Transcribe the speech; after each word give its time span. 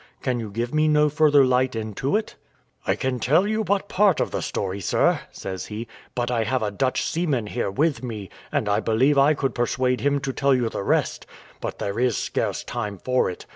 Can 0.23 0.39
you 0.39 0.49
give 0.49 0.73
me 0.73 0.87
no 0.87 1.09
further 1.09 1.45
light 1.45 1.75
into 1.75 2.17
it?" 2.17 2.35
"I 2.87 2.95
can 2.95 3.19
tell 3.19 3.45
you 3.45 3.63
but 3.63 3.87
part 3.87 4.19
of 4.19 4.31
the 4.31 4.41
story, 4.41 4.79
sir," 4.81 5.19
says 5.31 5.67
he; 5.67 5.87
"but 6.15 6.31
I 6.31 6.43
have 6.43 6.63
a 6.63 6.71
Dutch 6.71 7.03
seaman 7.03 7.45
here 7.45 7.69
with 7.69 8.01
me, 8.03 8.29
and 8.51 8.67
I 8.67 8.79
believe 8.79 9.19
I 9.19 9.35
could 9.35 9.53
persuade 9.53 10.01
him 10.01 10.19
to 10.21 10.33
tell 10.33 10.55
you 10.55 10.69
the 10.69 10.81
rest; 10.81 11.27
but 11.59 11.77
there 11.77 11.99
is 11.99 12.17
scarce 12.17 12.63
time 12.63 12.97
for 12.97 13.29
it. 13.29 13.45